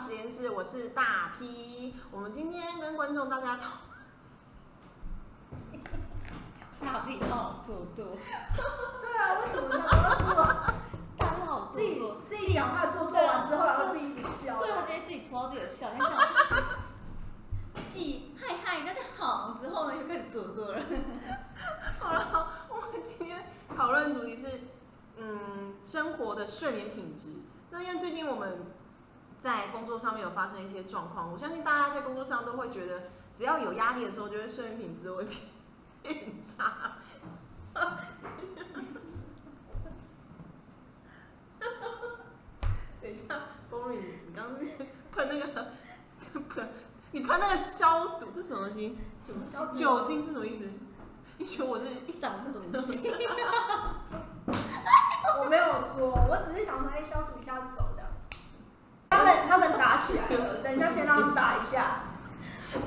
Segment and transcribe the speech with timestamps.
[0.00, 1.94] 实验室，我是大 P。
[2.10, 3.80] 我们今天跟观众大家讨，
[6.82, 8.16] 大屁都好做作，
[9.02, 9.84] 对啊，为什么呢？
[11.18, 14.58] 大屁好自己自己讲话做做完之后，然后自己一直笑。
[14.58, 16.18] 对我直接自己戳到自己的笑，像这样，
[17.86, 20.80] 既嗨嗨大家好之后呢，又开始做作了。
[22.00, 23.44] 好了，我们今天
[23.76, 24.62] 讨论主题是，
[25.18, 27.34] 嗯，生活的睡眠品质。
[27.70, 28.64] 那因为最近我们
[29.40, 35.26] 在工作上面有发生一些状况，我相信大家在工作上都会觉得，只要有压力的时候，就会睡眠品质会
[36.02, 36.98] 变差。
[43.00, 43.40] 等一下
[43.70, 44.58] b o r y 你刚刚
[45.10, 45.70] 喷那个
[46.50, 46.68] 喷，
[47.12, 48.98] 你喷那个消毒，这什么东西？
[49.50, 50.68] 消毒酒精是什么意思？
[51.38, 53.08] 你觉得我是一一长的东西，
[55.40, 57.89] 我没有说，我只是想说，哎，消毒一下手。
[59.78, 62.02] 打起来了，等一下先让他们打一下。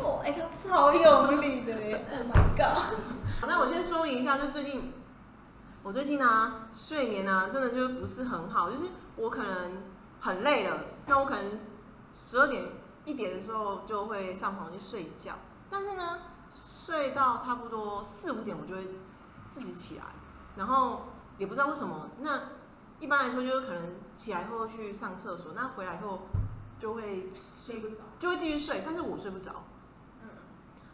[0.01, 2.97] 哦，哎，他超用力的耶！Oh my god！
[3.47, 4.93] 那我先说明一下，就最近
[5.83, 8.85] 我最近呢、睡眠呢、真的就不是很好，就是
[9.17, 9.83] 我可能
[10.21, 11.59] 很累了，那我可能
[12.13, 12.63] 十二点
[13.03, 15.33] 一点的时候就会上床去睡觉，
[15.69, 16.19] 但是呢，
[16.51, 18.87] 睡到差不多四五点我就会
[19.49, 20.05] 自己起来，
[20.55, 22.39] 然后也不知道为什么，那
[22.99, 23.81] 一般来说就是可能
[24.13, 26.21] 起来后去上厕所，那回来后
[26.79, 28.01] 就会睡不着。
[28.19, 29.63] 就会继续睡，但是我睡不着。
[30.21, 30.29] 嗯，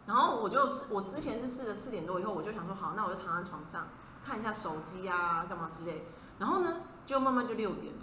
[0.05, 3.87] 然后我就是我之前是试了四点多以后，我就想说好，那我就躺在床上
[4.25, 6.05] 看一下手机啊，干嘛之类。
[6.37, 7.93] 然后呢，就慢慢就六点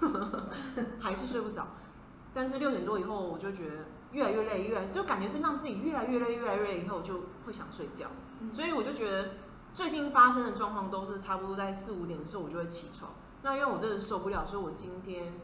[0.00, 0.50] 了，
[1.00, 1.66] 还是睡不着。
[2.34, 8.06] 但是六点多以后，我就觉得越来越累，越来就感觉是让自己越来越累，越来越累以后就会想睡觉。
[8.40, 9.34] 嗯所以我就觉得
[9.72, 13.12] 最近发生的状况都是差不多在四五点的时候我就会起床。
[13.42, 15.34] 那因为我真的受不了，所以我今天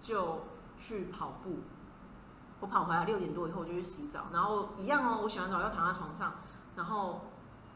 [0.00, 0.42] 就
[0.78, 1.58] 去跑步。
[2.60, 6.34] 我跑回来六点多以后我就去洗澡，然后一样哦，我洗完澡要躺在床上，
[6.76, 7.26] 然后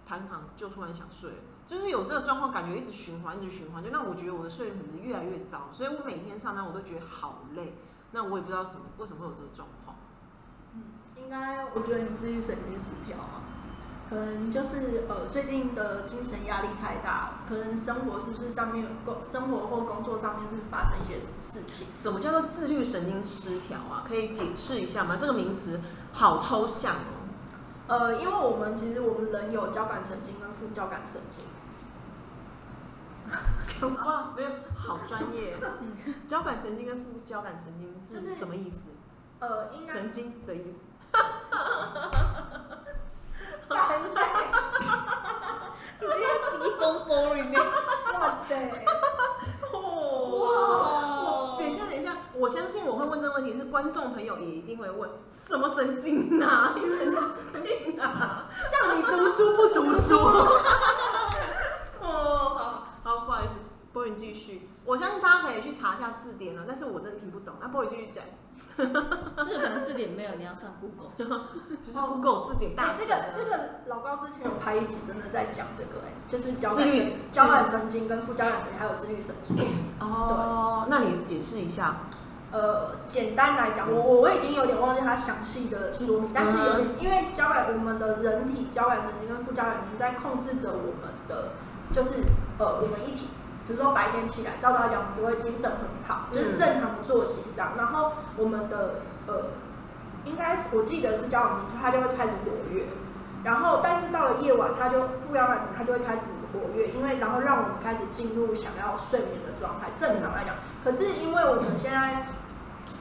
[0.07, 7.77] 躺一躺就突然想睡，就是有这个状况，感觉一直循环，一直循环，就让我觉得我的睡眠品质越来越糟，所以我每天上班我都觉得好累。
[8.13, 9.97] 那我也不知道什么为什么会有这个状况。
[11.17, 13.43] 应该我觉得你自律神经失调嘛，
[14.09, 21.87] 可能就是呃最近的精神压力太大，可能生活是不是上面有工生活或工作上面是发生一些什么事情？
[21.93, 24.05] 什么叫做自律神经失调啊？
[24.09, 25.19] 可以解释一下吗？
[25.21, 25.79] 这个名词
[26.13, 27.29] 好抽象哦。
[27.89, 31.45] 呃，因为我们其实我们人有交感神经跟副交感神经，
[33.95, 35.57] 哇， 没有，好专业。
[36.27, 38.89] 交感神经跟副交感神经就是是什么意思？
[39.41, 40.81] 呃，应该神经的意思。
[43.69, 44.21] 干累，
[46.01, 46.25] 你直接
[46.59, 47.53] 逼疯 boring？
[48.15, 48.51] 哇塞，
[49.73, 51.57] 哇！
[51.59, 56.73] 等一下，等一下，我相信我会问这个问题，是观众朋友也一定会问：什么神经啊？
[56.75, 58.49] 你神经病啊？
[58.71, 60.17] 叫你读书不读书？
[62.01, 63.55] 哦，好好，不好意思，
[63.93, 64.71] 波云继续。
[64.85, 67.55] 我相信大家可以去查一下字典啊，但是我真的听不懂。
[67.61, 68.25] 那波云继续讲，
[68.79, 71.11] 这个可能字典没有，你要上 Google。
[71.83, 73.07] 就是 Google 字典大哎，这。
[73.07, 76.87] 个这个老高之前有拍一集，真的在讲这个、哎，就是交感
[77.33, 79.57] 交感神经跟副交感神经还有自律神经。
[80.01, 81.97] 哦，那你解释一下。
[82.51, 91.51] 呃，简单来讲，我我我已经有点忘记它详细的说明，但是有点，因为交感我们的人体交感神经跟副交感神经在控制着我们的，
[91.95, 92.15] 就是
[92.59, 93.29] 呃我们一体，
[93.69, 99.51] 比如说白天起来，照道理讲我们就会精神很好，就是正常的作息上，然后我们的呃
[100.25, 102.87] 应该是我记得是交感神经，它就会开始活跃。
[103.45, 109.89] 然后，但是到了夜晚，它就副交感神经它就会开始活跃，因为然后让我们开始进入想要睡眠的状态。
[109.97, 112.27] 正常来讲，可是因为我们现在，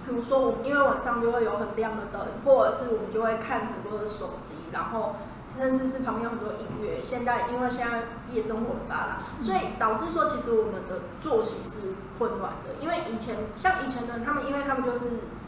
[0.05, 5.16] 比如说我们因为晚上就会有很亮的灯，或者是我们就会看很多的手机，然后
[5.59, 7.03] 甚至是旁边有很多音乐。
[7.03, 12.76] 现在因为现在夜生活很发达，所以导致说其实我们的作息是混乱的。
[12.81, 15.05] 因为以前像以前的他们，因为他们就是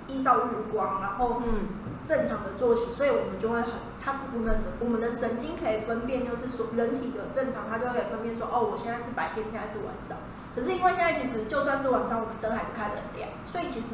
[0.07, 1.67] 依照日光，然后嗯，
[2.05, 3.69] 正常的作息，所以我们就会很，
[4.03, 10.17] 他我们的我们的神经可以分辨，就是说人体的正常，它就可以分辨说，哦，我现在是白天，现在是晚上。
[10.55, 13.87] 可是因为现在其实就算是晚上，我们灯还是开得很亮，所以其实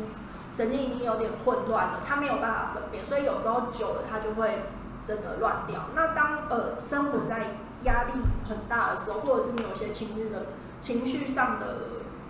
[0.54, 4.64] 神经已经有点混乱了，它没有办法分辨，所以有时候久了它就会
[5.06, 5.86] 真的乱掉。
[5.96, 8.14] 那当呃生活在压力
[8.50, 10.48] 很大的时候，或者是你有些情绪的
[10.82, 11.78] 情绪上的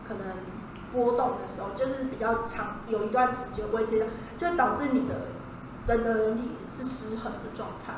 [0.07, 0.37] 可能
[0.91, 4.05] 波动的时候，就是比较长有一段时间维持的，
[4.37, 5.15] 就导致你的
[5.87, 7.93] 人的人体是失衡的状态，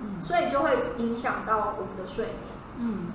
[0.00, 2.36] 嗯所以就会影响到我们的睡眠。
[2.78, 3.12] 嗯，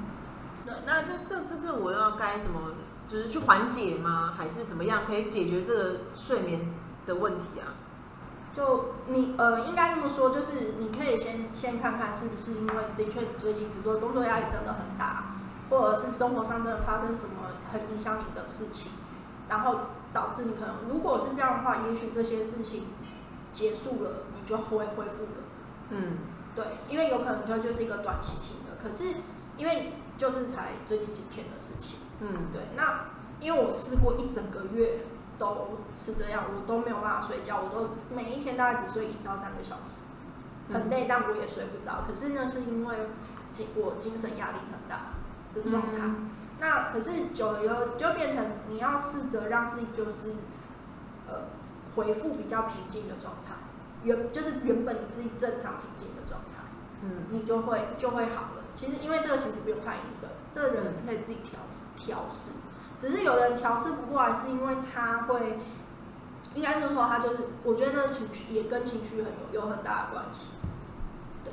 [0.65, 2.59] 那那这这这我要该怎么，
[3.07, 4.33] 就是去缓解吗？
[4.37, 6.73] 还是怎么样可以解决这个睡眠
[7.05, 7.71] 的问题啊。
[8.55, 15.37] 就你呃，应该这么说，就是你可以先先看看是不是因为的确你最近，比如说工作压力真的很大，
[15.69, 18.91] 或者是生活上真的发生什么很影响你的事情，
[19.49, 19.79] 然后
[20.13, 22.83] 导致你可能如果是这样的话，也许这些事情
[23.53, 25.41] 结束了，你就会恢复了。
[25.89, 26.17] 嗯，
[26.55, 29.15] 对，因为有可能就就是一个短期性的，可是
[29.57, 33.05] 因为就是才最近几天的事情，嗯，对，那
[33.39, 35.05] 因为我试过一整个月
[35.37, 40.05] 都是这样，我都没有办法睡觉，我都每一天大概只睡一到三个小时，
[40.71, 42.03] 很累，但我也睡不着。
[42.07, 42.95] 可是呢，是因为
[43.51, 45.13] 精我精神压力很大
[45.53, 46.05] 的状态。
[46.05, 50.35] 嗯那可是久了以后，就变成你要试着让自己就是
[51.27, 51.49] 呃
[51.93, 53.55] 恢复比较平静的状态，
[54.03, 56.63] 原就是原本你自己正常平静的状态。
[57.01, 58.63] 嗯，你就会就会好了。
[58.75, 61.59] 其实因为这个其实不用看医生，这个人可以自己调
[61.97, 62.59] 调试。
[63.03, 65.59] 只是有人调试不过来，是因为他会，
[66.55, 70.51] 应该是说他就是，我觉得那个情绪也跟情绪很有有很大的关系。
[71.43, 71.51] 对，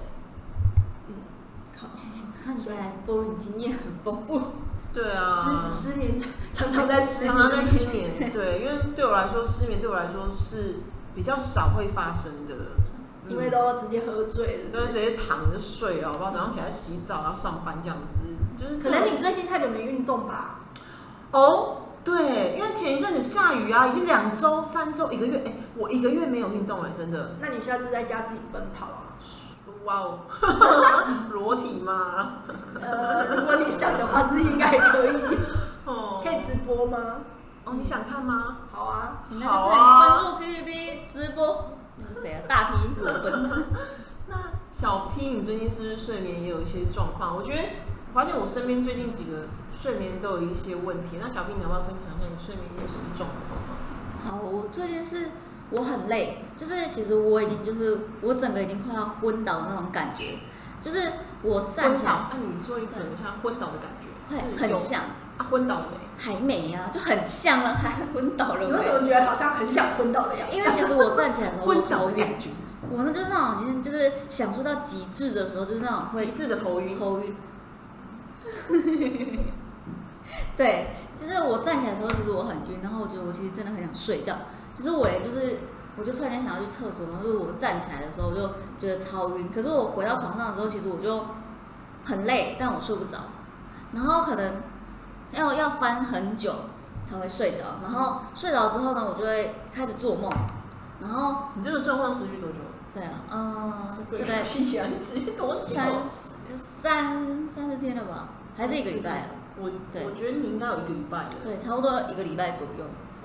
[1.09, 1.15] 嗯
[1.77, 1.89] 好，
[2.45, 4.41] 看起来波影经验很丰富。
[4.93, 5.27] 对啊，
[5.69, 7.67] 失失眠常常在失常常在眠。
[7.67, 10.77] 失眠，对， 因为对我来说，失眠对我来说是
[11.17, 12.55] 比较少会发生的，
[13.27, 14.71] 因为都直接喝醉了。
[14.73, 16.31] 都会直接躺着就睡了，好不好？
[16.31, 18.21] 早上起来洗澡，然后上班这样子，
[18.57, 20.60] 就是可能你最近太久没运动吧？
[21.33, 29.15] 哦，对，因为前一阵子下雨啊，已经两周、三周、一个月，哎，我一个月没有运动了，真的，那你下次在家自己奔跑啊？
[29.85, 30.19] 哇哦，
[31.33, 32.35] 裸体吗？
[32.81, 35.39] 呃，如果你想的话，是应该可以。
[35.87, 36.99] 哦，可以直播吗？
[37.65, 38.59] 哦，你想看吗？
[38.73, 39.23] 好啊。
[39.27, 41.73] 请大家好快啊点关注 PPP 直播。
[41.97, 43.65] 那个谁啊，大 P 裸奔。
[44.29, 44.37] 那
[44.71, 47.35] 小 P，你最近是不是睡眠也有一些状况？
[47.35, 49.47] 我觉得，我发现我身边最近几个
[49.81, 51.19] 睡眠都有一些问题。
[51.21, 53.77] 那小 P，你要不要分享一下你睡眠有什么状况吗？
[54.23, 55.31] 好，我最近是
[55.71, 60.39] 我很累，就是其实我已经就是我整个已经快要昏倒的那种感觉，
[60.83, 61.13] 就是
[61.43, 65.03] 我站起来昏倒，啊，你说你整个像昏倒的感觉，快很像，
[65.39, 65.99] 啊，昏倒了没？
[66.19, 69.09] 还没啊，就很像了，还昏倒了你为什么没？
[69.09, 70.57] 觉得好像很想昏倒的样子？
[70.57, 72.51] 因为其实我站起来的时候， 我昏倒头晕，的感觉，
[72.91, 76.99] 我那就是那种今天就是享受到极致的时候，就是那种会极致的头晕。
[76.99, 77.35] 头晕。
[80.57, 80.89] 对，
[81.19, 84.37] 就是我站起来的时候，其实我很晕，然后我觉得我其实真的很想睡觉。
[84.77, 85.59] 就是我也就是，
[85.97, 89.51] 我就突然间想要去厕所，然后就是我站起来的时候，我就觉得超晕。
[89.53, 91.25] 可是我回到床上的时候，其实我就
[92.05, 93.19] 很累，但我睡不着。
[93.93, 94.63] 然后可能
[95.33, 96.55] 要要翻很久
[97.05, 100.31] 才会睡着，然后睡着之后呢，我就会开始做梦。
[101.01, 102.57] 然后你这个状况持续多久？
[102.93, 105.75] 对啊，嗯、对大概屁呀、你持续多久？
[105.75, 109.27] 三三三十天了吧，还是一个礼拜了？
[109.59, 111.31] 我对我觉得你应该有一个礼拜了。
[111.43, 112.85] 对，差不多一个礼拜左右。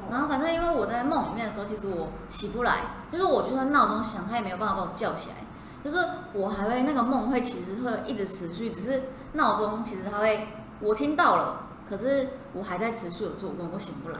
[0.09, 2.81] 然后反正因为我在梦里面的时候，其实我起不来，
[3.11, 5.35] 就是我就算闹钟响，它也没有办法把我叫起来。
[5.83, 5.97] 就是
[6.33, 10.47] 我还会那个梦会其实会一直持续，只是闹钟其实它会
[10.79, 14.17] 我听到了，可是我还在持续的做梦，我醒不来。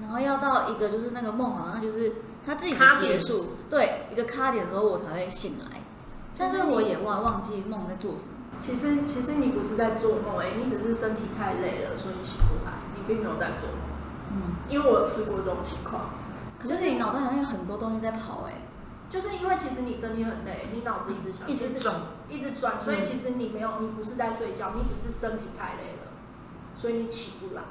[0.00, 2.12] 然后要到一个就是那个梦好像就是
[2.44, 5.80] 它自己结束，对一个卡点的时候我才会醒来。
[6.36, 8.33] 但是我也忘忘记梦在做什么。
[8.64, 13.84] 其实其实你不是在做梦哎、你只是身体太累了，所以你醒不来，你并没有在做梦。
[14.32, 16.14] 嗯，因为我有试过这种情况，
[16.58, 18.64] 可是你脑袋好像有很多东西在跑哎、
[19.10, 21.94] 就是因为其实你身体很累，你脑子一直想，一直转，
[22.30, 26.08] 一直转，所以嗯其实你没有，你不是在睡觉，你只是身体太累了，
[26.74, 27.62] 所以你起不来。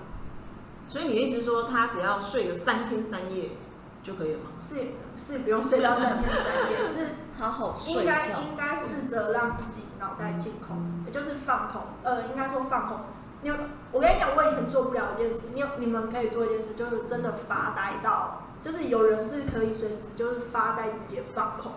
[0.88, 3.50] 所以你的意思说，他只要睡个三天三夜
[4.04, 4.46] 就可以了吗？
[4.60, 4.76] 是
[5.18, 7.08] 是不用睡到三天三夜，是
[7.40, 8.42] 好好睡应该觉。
[8.42, 11.82] 应该试着让自己脑袋净空，也就是放空。
[12.04, 12.98] 呃，应该说放空。
[13.42, 13.56] 你有，
[13.92, 21.72] 我跟你讲，我以前做不了一件事，你有你们可以做一件事，就是真的发呆到，就是有人是可以随时就是发呆，直接放空，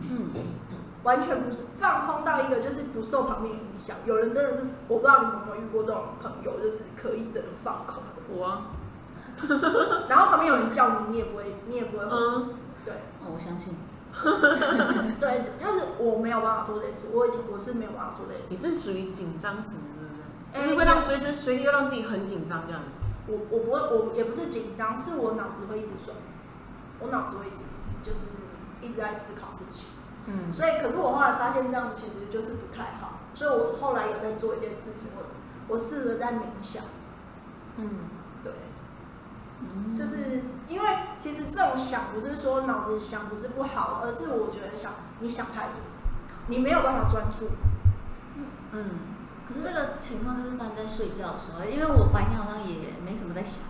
[0.00, 0.30] 嗯，
[1.02, 3.96] 完全不是放空到一个就是不受旁边影响。
[4.04, 8.62] 有人真的是，我不知道你们有没有遇过这种朋友，就是可以真的放空，我啊，
[10.08, 12.94] 然后旁边有人叫你，你也不会，你也不会，嗯，对。
[13.20, 13.76] 哦，我相信。
[15.20, 18.48] 对，就是我没有办法做这件事，我已经我是没有办法做这件事。
[18.50, 20.60] 你是属于紧张型的，对不对？
[20.60, 22.96] 哎就是会让随时随地要让自己很紧张这样子。
[23.28, 26.16] 我我不会，我也不是紧张，是我脑子会一直转，
[27.00, 27.64] 我脑子会一直
[28.02, 28.20] 就是
[28.80, 29.86] 一直在思考事情。
[30.26, 35.24] 嗯，所以，可是我后来发现这样其实就是不太好，所以我后来有在做一件事情，我
[35.68, 36.82] 我试着在冥想，
[37.76, 38.17] 嗯，对，
[39.60, 40.88] 嗯，就是因为
[41.18, 45.74] 其实这种想不是说脑子想不是不好，而是我觉得想你想太多，
[46.46, 47.48] 你没有办法专注。
[48.72, 48.84] 嗯，
[49.48, 53.64] 可是这个情况就是发生在睡觉的时候，因为我白天好像也没什么在想。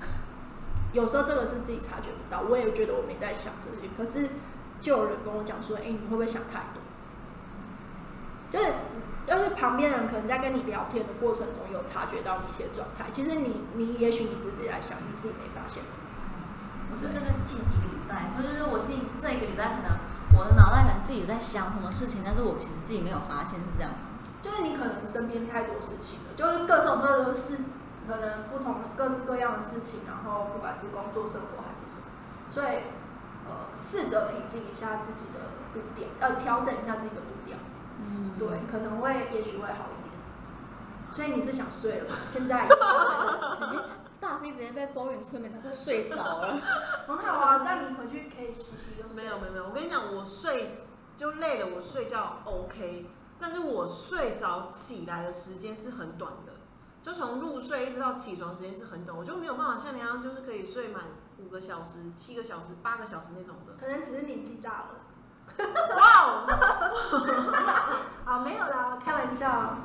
[0.92, 4.30] 有时候这个是自己察觉不到，我也觉得我没在想这些，可是
[4.80, 6.80] 就有人跟我讲说，哎、你会不会想太多？
[8.50, 8.72] 就是
[9.28, 15.82] 就是旁边人可能在跟你聊天的过程中有察觉到你一些状态，其实你你也许你自己在想，你自己没发现。
[16.90, 19.98] 我是这个近一个礼拜，所以就是我近这一个礼拜，可能
[20.32, 24.16] 我的脑袋可能自己在想什么事情，但是我其实自己没有发现是这样吗。
[24.40, 27.58] 就是你可能身边太多事情了，就是各种各样的事，
[28.08, 32.08] 可能不同各式各样的事情，然后不管是工作、生活还是什么，
[32.48, 32.88] 所以
[33.44, 37.58] 呃，试着平静一下自己的步调，呃，调整一下自己的步调，
[38.00, 40.14] 嗯，对，可能会也许会好一点。
[41.10, 42.16] 所以你是想睡了吗？
[42.30, 43.82] 现在直接
[44.20, 46.60] 大飞直接被 Boring 催眠，他快睡着了。
[47.06, 49.22] 很好啊，让你回去可以洗洗就睡。
[49.22, 50.78] 没有没有没有，我跟你讲，我睡
[51.16, 53.06] 就累了，我睡觉 OK，
[53.38, 56.52] 但是我睡着起来的时间是很短的，
[57.02, 61.04] 就从入睡一直到起床时间是很短，我就没有办法像你一样，就是可以睡满
[61.38, 63.74] 五个小时、七个小时、八个小时那种的。
[63.80, 64.88] 可能只是年纪大了。
[65.96, 66.46] 哇哦！
[68.24, 69.76] 啊，没有啦，开玩笑。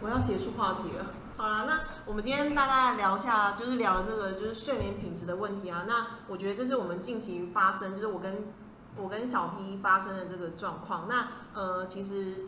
[0.00, 1.06] 我要结束话题了。
[1.36, 5.84] 好啦，那我们今天大概聊一下，就是聊这个就是睡眠品质的问题啊。
[5.86, 8.52] 那我觉得这是我们近期发生，就是我跟
[8.96, 11.06] 我跟小 P 发生的这个状况。
[11.08, 12.46] 那呃，其实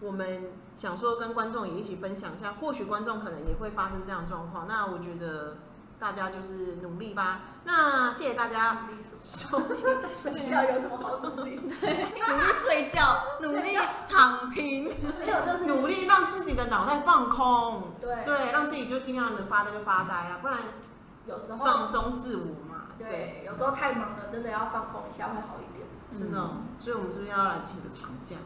[0.00, 4.66] 我们想说跟观众也一起分享一下，或许观众可能也会发生这样状况。
[4.66, 5.56] 那我觉得
[5.98, 7.40] 大家就是努力吧。
[7.64, 8.86] 那谢谢大家
[9.22, 9.86] 收听。
[10.12, 11.56] 睡觉有什么好努力？
[11.80, 14.84] 对努力睡觉，努力躺平。
[15.18, 20.58] 没有，就是努力让自己的脑袋放空，对对，让自己就尽量能发呆就发呆啊，不然
[21.26, 22.82] 有时候放松自我嘛。
[22.98, 25.86] 对，有时候太忙了，真的要放空一下会好一点。
[26.16, 28.36] 真的哦、所以我们是不是要来请个长假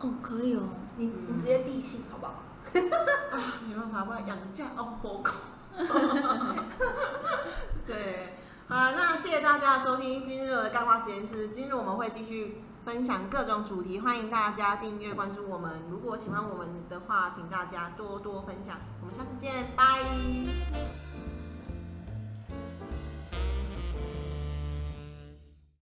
[0.00, 0.62] 哦，可以哦。
[0.96, 2.34] 你你直接地信好不好？
[3.36, 3.58] 啊？
[3.66, 5.32] 没办法，不然养假哦，活口。
[7.86, 8.34] 对，
[8.68, 11.48] 好，那谢谢大家收听今日的干花实验室。
[11.48, 15.82] 今日我们会继续分享各种主题，欢迎大家订阅关注我们。
[15.90, 18.76] 如果喜欢我们的话，请大家多多分享。
[19.00, 20.99] 我们下次见，拜。